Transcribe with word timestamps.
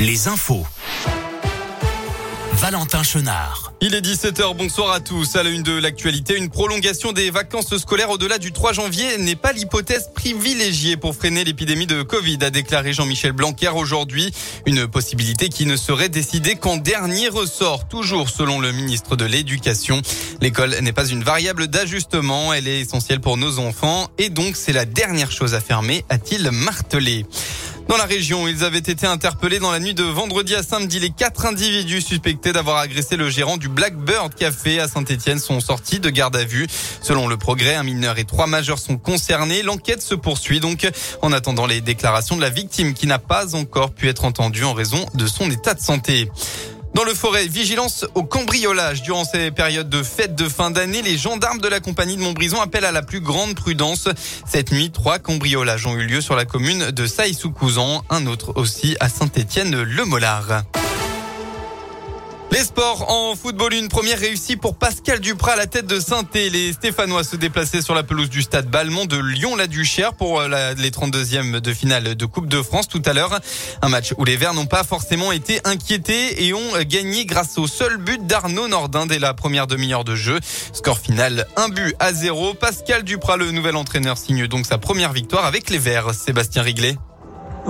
les 0.00 0.28
infos. 0.28 0.64
Valentin 2.54 3.02
Chenard. 3.02 3.72
Il 3.80 3.94
est 3.94 4.00
17h, 4.00 4.56
bonsoir 4.56 4.92
à 4.92 5.00
tous. 5.00 5.36
À 5.36 5.42
la 5.42 5.50
une 5.50 5.62
de 5.62 5.72
l'actualité, 5.72 6.36
une 6.36 6.50
prolongation 6.50 7.12
des 7.12 7.30
vacances 7.30 7.76
scolaires 7.78 8.10
au-delà 8.10 8.38
du 8.38 8.52
3 8.52 8.72
janvier 8.72 9.18
n'est 9.18 9.36
pas 9.36 9.52
l'hypothèse 9.52 10.10
privilégiée 10.14 10.96
pour 10.96 11.14
freiner 11.14 11.44
l'épidémie 11.44 11.86
de 11.86 12.02
Covid, 12.02 12.38
a 12.42 12.50
déclaré 12.50 12.92
Jean-Michel 12.92 13.32
Blanquer 13.32 13.70
aujourd'hui. 13.70 14.32
Une 14.66 14.86
possibilité 14.86 15.48
qui 15.48 15.66
ne 15.66 15.76
serait 15.76 16.08
décidée 16.08 16.56
qu'en 16.56 16.76
dernier 16.76 17.28
ressort, 17.28 17.88
toujours 17.88 18.28
selon 18.28 18.60
le 18.60 18.72
ministre 18.72 19.16
de 19.16 19.24
l'Éducation. 19.24 20.02
L'école 20.40 20.76
n'est 20.80 20.92
pas 20.92 21.06
une 21.06 21.22
variable 21.22 21.68
d'ajustement, 21.68 22.52
elle 22.52 22.66
est 22.66 22.80
essentielle 22.80 23.20
pour 23.20 23.36
nos 23.36 23.58
enfants 23.58 24.08
et 24.18 24.30
donc 24.30 24.56
c'est 24.56 24.72
la 24.72 24.84
dernière 24.84 25.30
chose 25.30 25.54
à 25.54 25.60
fermer, 25.60 26.04
a-t-il 26.08 26.50
martelé. 26.50 27.24
Dans 27.88 27.96
la 27.96 28.04
région, 28.04 28.46
ils 28.46 28.64
avaient 28.64 28.76
été 28.76 29.06
interpellés 29.06 29.60
dans 29.60 29.70
la 29.70 29.80
nuit 29.80 29.94
de 29.94 30.04
vendredi 30.04 30.54
à 30.54 30.62
samedi. 30.62 31.00
Les 31.00 31.08
quatre 31.08 31.46
individus 31.46 32.02
suspectés 32.02 32.52
d'avoir 32.52 32.76
agressé 32.76 33.16
le 33.16 33.30
gérant 33.30 33.56
du 33.56 33.70
Blackbird 33.70 34.34
Café 34.34 34.78
à 34.78 34.88
Saint-Etienne 34.88 35.38
sont 35.38 35.58
sortis 35.60 35.98
de 35.98 36.10
garde 36.10 36.36
à 36.36 36.44
vue. 36.44 36.66
Selon 37.00 37.28
le 37.28 37.38
progrès, 37.38 37.76
un 37.76 37.84
mineur 37.84 38.18
et 38.18 38.24
trois 38.24 38.46
majeurs 38.46 38.78
sont 38.78 38.98
concernés. 38.98 39.62
L'enquête 39.62 40.02
se 40.02 40.14
poursuit 40.14 40.60
donc 40.60 40.86
en 41.22 41.32
attendant 41.32 41.64
les 41.64 41.80
déclarations 41.80 42.36
de 42.36 42.42
la 42.42 42.50
victime 42.50 42.92
qui 42.92 43.06
n'a 43.06 43.18
pas 43.18 43.56
encore 43.56 43.92
pu 43.92 44.08
être 44.08 44.26
entendue 44.26 44.64
en 44.64 44.74
raison 44.74 45.06
de 45.14 45.26
son 45.26 45.50
état 45.50 45.72
de 45.72 45.80
santé. 45.80 46.30
Dans 46.98 47.04
le 47.04 47.14
forêt, 47.14 47.46
vigilance 47.46 48.04
au 48.16 48.24
cambriolage. 48.24 49.02
Durant 49.02 49.22
ces 49.24 49.52
périodes 49.52 49.88
de 49.88 50.02
fêtes 50.02 50.34
de 50.34 50.48
fin 50.48 50.72
d'année, 50.72 51.00
les 51.00 51.16
gendarmes 51.16 51.60
de 51.60 51.68
la 51.68 51.78
compagnie 51.78 52.16
de 52.16 52.20
Montbrison 52.20 52.60
appellent 52.60 52.84
à 52.84 52.90
la 52.90 53.02
plus 53.02 53.20
grande 53.20 53.54
prudence. 53.54 54.08
Cette 54.48 54.72
nuit, 54.72 54.90
trois 54.90 55.20
cambriolages 55.20 55.86
ont 55.86 55.94
eu 55.94 56.06
lieu 56.08 56.20
sur 56.20 56.34
la 56.34 56.44
commune 56.44 56.90
de 56.90 57.06
Saï-sous-Couzan, 57.06 58.02
un 58.10 58.26
autre 58.26 58.52
aussi 58.56 58.96
à 58.98 59.08
Saint-Étienne-le-Molard. 59.08 60.64
Les 62.50 62.64
sports 62.64 63.10
en 63.10 63.36
football, 63.36 63.74
une 63.74 63.88
première 63.88 64.18
réussie 64.18 64.56
pour 64.56 64.78
Pascal 64.78 65.20
Duprat 65.20 65.52
à 65.52 65.56
la 65.56 65.66
tête 65.66 65.86
de 65.86 66.00
saint 66.00 66.22
Les 66.32 66.72
Stéphanois 66.72 67.22
se 67.22 67.36
déplaçaient 67.36 67.82
sur 67.82 67.94
la 67.94 68.02
pelouse 68.02 68.30
du 68.30 68.40
stade 68.40 68.68
Balmont 68.68 69.04
de 69.04 69.18
Lyon-la-Duchère 69.18 70.14
pour 70.14 70.40
euh, 70.40 70.74
les 70.78 70.90
32e 70.90 71.60
de 71.60 71.74
finale 71.74 72.14
de 72.14 72.26
Coupe 72.26 72.48
de 72.48 72.62
France 72.62 72.88
tout 72.88 73.02
à 73.04 73.12
l'heure. 73.12 73.38
Un 73.82 73.88
match 73.90 74.14
où 74.16 74.24
les 74.24 74.36
Verts 74.36 74.54
n'ont 74.54 74.66
pas 74.66 74.82
forcément 74.82 75.30
été 75.30 75.60
inquiétés 75.64 76.46
et 76.46 76.54
ont 76.54 76.82
gagné 76.86 77.26
grâce 77.26 77.58
au 77.58 77.66
seul 77.66 77.98
but 77.98 78.26
d'Arnaud 78.26 78.68
Nordin 78.68 79.04
dès 79.04 79.18
la 79.18 79.34
première 79.34 79.66
demi-heure 79.66 80.04
de 80.04 80.14
jeu. 80.14 80.40
Score 80.72 80.98
final, 80.98 81.46
un 81.56 81.68
but 81.68 81.94
à 81.98 82.14
zéro. 82.14 82.54
Pascal 82.54 83.02
Duprat, 83.02 83.36
le 83.36 83.50
nouvel 83.50 83.76
entraîneur, 83.76 84.16
signe 84.16 84.46
donc 84.46 84.64
sa 84.64 84.78
première 84.78 85.12
victoire 85.12 85.44
avec 85.44 85.68
les 85.68 85.78
Verts. 85.78 86.14
Sébastien 86.14 86.62
Riglet. 86.62 86.96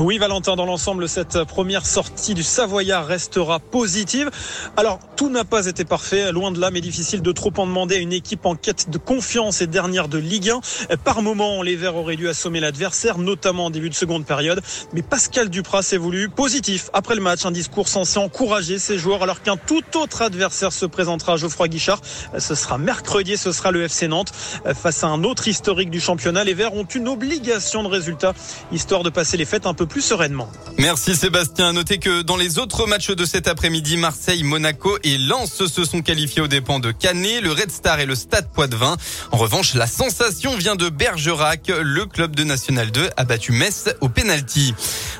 Oui, 0.00 0.16
Valentin, 0.18 0.54
dans 0.54 0.64
l'ensemble, 0.64 1.08
cette 1.08 1.42
première 1.42 1.84
sortie 1.84 2.34
du 2.34 2.44
Savoyard 2.44 3.04
restera 3.04 3.58
positive. 3.58 4.30
Alors, 4.76 5.00
tout 5.16 5.28
n'a 5.28 5.44
pas 5.44 5.66
été 5.66 5.84
parfait, 5.84 6.30
loin 6.30 6.52
de 6.52 6.60
là, 6.60 6.70
mais 6.70 6.80
difficile 6.80 7.20
de 7.20 7.32
trop 7.32 7.52
en 7.56 7.66
demander 7.66 7.96
à 7.96 7.98
une 7.98 8.12
équipe 8.12 8.46
en 8.46 8.54
quête 8.54 8.90
de 8.90 8.98
confiance 8.98 9.60
et 9.60 9.66
dernière 9.66 10.06
de 10.06 10.18
Ligue 10.18 10.50
1. 10.50 10.96
Par 10.98 11.20
moment, 11.20 11.62
les 11.62 11.74
Verts 11.74 11.96
auraient 11.96 12.14
dû 12.14 12.28
assommer 12.28 12.60
l'adversaire, 12.60 13.18
notamment 13.18 13.64
en 13.64 13.70
début 13.70 13.90
de 13.90 13.94
seconde 13.96 14.24
période. 14.24 14.60
Mais 14.92 15.02
Pascal 15.02 15.48
Duprat 15.48 15.82
s'est 15.82 15.96
voulu 15.96 16.28
positif 16.28 16.90
après 16.92 17.16
le 17.16 17.20
match, 17.20 17.44
un 17.44 17.50
discours 17.50 17.88
censé 17.88 18.20
encourager 18.20 18.78
ses 18.78 18.98
joueurs, 18.98 19.24
alors 19.24 19.42
qu'un 19.42 19.56
tout 19.56 19.82
autre 19.96 20.22
adversaire 20.22 20.72
se 20.72 20.86
présentera 20.86 21.36
Geoffroy 21.36 21.66
Guichard. 21.66 22.00
Ce 22.38 22.54
sera 22.54 22.78
mercredi, 22.78 23.36
ce 23.36 23.50
sera 23.50 23.72
le 23.72 23.82
FC 23.82 24.06
Nantes. 24.06 24.30
Face 24.76 25.02
à 25.02 25.08
un 25.08 25.24
autre 25.24 25.48
historique 25.48 25.90
du 25.90 25.98
championnat, 25.98 26.44
les 26.44 26.54
Verts 26.54 26.74
ont 26.74 26.84
une 26.84 27.08
obligation 27.08 27.82
de 27.82 27.88
résultat, 27.88 28.32
histoire 28.70 29.02
de 29.02 29.10
passer 29.10 29.36
les 29.36 29.44
fêtes 29.44 29.66
un 29.66 29.74
peu 29.74 29.87
plus 29.88 30.02
sereinement. 30.02 30.50
Merci 30.78 31.16
Sébastien. 31.16 31.72
Notez 31.72 31.98
que 31.98 32.22
dans 32.22 32.36
les 32.36 32.58
autres 32.58 32.86
matchs 32.86 33.10
de 33.10 33.24
cet 33.24 33.48
après-midi, 33.48 33.96
Marseille, 33.96 34.44
Monaco 34.44 34.96
et 35.02 35.18
Lens 35.18 35.66
se 35.66 35.84
sont 35.84 36.02
qualifiés 36.02 36.40
aux 36.40 36.46
dépens 36.46 36.78
de 36.78 36.92
Canet, 36.92 37.40
le 37.40 37.50
Red 37.50 37.72
Star 37.72 37.98
et 37.98 38.06
le 38.06 38.14
Stade 38.14 38.48
Poitvin. 38.52 38.96
En 39.32 39.36
revanche, 39.38 39.74
la 39.74 39.86
sensation 39.88 40.56
vient 40.56 40.76
de 40.76 40.88
Bergerac. 40.88 41.68
Le 41.68 42.06
club 42.06 42.36
de 42.36 42.44
National 42.44 42.90
2 42.90 43.10
a 43.16 43.24
battu 43.24 43.50
Metz 43.50 43.88
au 44.00 44.08
penalty. 44.08 44.74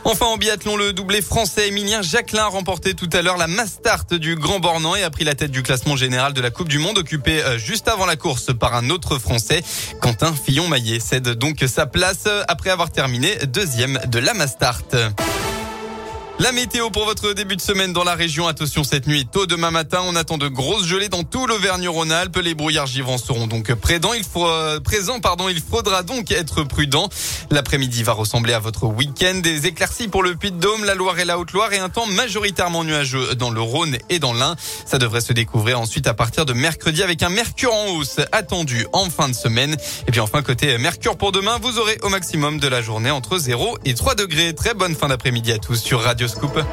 Enfin, 0.04 0.26
en 0.26 0.36
biathlon, 0.36 0.76
le 0.76 0.92
doublé 0.92 1.22
français 1.22 1.68
Emilien 1.68 2.02
Jacquelin 2.02 2.44
a 2.44 2.48
remporté 2.48 2.94
tout 2.94 3.10
à 3.12 3.22
l'heure 3.22 3.36
la 3.36 3.48
Mastart 3.48 4.06
du 4.12 4.36
Grand 4.36 4.60
Bornand 4.60 4.94
et 4.94 5.02
a 5.02 5.10
pris 5.10 5.24
la 5.24 5.34
tête 5.34 5.50
du 5.50 5.62
classement 5.62 5.96
général 5.96 6.34
de 6.34 6.40
la 6.40 6.50
Coupe 6.50 6.68
du 6.68 6.78
Monde, 6.78 6.98
occupé 6.98 7.42
euh, 7.42 7.58
juste 7.58 7.88
avant 7.88 8.06
la 8.06 8.16
course 8.16 8.54
par 8.54 8.74
un 8.74 8.90
autre 8.90 9.18
français. 9.18 9.62
Quentin 10.00 10.32
Fillon-Maillet 10.32 11.00
cède 11.00 11.30
donc 11.30 11.64
sa 11.66 11.86
place 11.86 12.28
après 12.46 12.70
avoir 12.70 12.90
terminé 12.90 13.36
deuxième 13.46 13.98
de 14.06 14.18
la 14.18 14.34
Mastart. 14.34 14.57
Start. 14.58 15.47
La 16.40 16.52
météo 16.52 16.88
pour 16.90 17.04
votre 17.04 17.32
début 17.32 17.56
de 17.56 17.60
semaine 17.60 17.92
dans 17.92 18.04
la 18.04 18.14
région. 18.14 18.46
Attention 18.46 18.84
cette 18.84 19.08
nuit, 19.08 19.26
tôt 19.26 19.46
demain 19.46 19.72
matin, 19.72 19.98
on 20.04 20.14
attend 20.14 20.38
de 20.38 20.46
grosses 20.46 20.86
gelées 20.86 21.08
dans 21.08 21.24
tout 21.24 21.48
l'Auvergne-Rhône-Alpes. 21.48 22.36
Les 22.36 22.54
brouillards 22.54 22.86
givrants 22.86 23.18
seront 23.18 23.48
donc 23.48 23.74
présents. 23.74 24.12
Il 24.12 24.22
faut, 24.22 24.46
euh, 24.46 24.78
il 25.50 25.60
faudra 25.60 26.04
donc 26.04 26.30
être 26.30 26.62
prudent. 26.62 27.08
L'après-midi 27.50 28.04
va 28.04 28.12
ressembler 28.12 28.52
à 28.52 28.60
votre 28.60 28.86
week-end. 28.86 29.40
Des 29.42 29.66
éclaircies 29.66 30.06
pour 30.06 30.22
le 30.22 30.36
Puy-de-Dôme, 30.36 30.84
la 30.84 30.94
Loire 30.94 31.18
et 31.18 31.24
la 31.24 31.40
Haute-Loire 31.40 31.72
et 31.72 31.78
un 31.78 31.88
temps 31.88 32.06
majoritairement 32.06 32.84
nuageux 32.84 33.34
dans 33.34 33.50
le 33.50 33.60
Rhône 33.60 33.96
et 34.08 34.20
dans 34.20 34.32
l'Ain. 34.32 34.54
Ça 34.86 34.98
devrait 34.98 35.22
se 35.22 35.32
découvrir 35.32 35.80
ensuite 35.80 36.06
à 36.06 36.14
partir 36.14 36.46
de 36.46 36.52
mercredi 36.52 37.02
avec 37.02 37.24
un 37.24 37.30
mercure 37.30 37.74
en 37.74 37.86
hausse 37.96 38.20
attendu 38.30 38.86
en 38.92 39.10
fin 39.10 39.28
de 39.28 39.34
semaine. 39.34 39.76
Et 40.06 40.12
puis 40.12 40.20
enfin, 40.20 40.42
côté 40.42 40.78
mercure 40.78 41.16
pour 41.16 41.32
demain, 41.32 41.58
vous 41.60 41.80
aurez 41.80 41.98
au 42.02 42.10
maximum 42.10 42.60
de 42.60 42.68
la 42.68 42.80
journée 42.80 43.10
entre 43.10 43.38
0 43.38 43.78
et 43.84 43.94
3 43.94 44.14
degrés. 44.14 44.54
Très 44.54 44.74
bonne 44.74 44.94
fin 44.94 45.08
d'après-midi 45.08 45.50
à 45.50 45.58
tous 45.58 45.82
sur 45.82 46.00
Radio 46.00 46.27
Tschüss, 46.28 46.38
Kuppe. 46.38 46.66